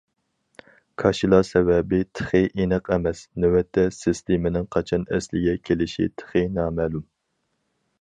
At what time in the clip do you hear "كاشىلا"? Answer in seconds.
1.03-1.39